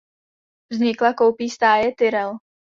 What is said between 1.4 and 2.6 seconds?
stáje Tyrrell.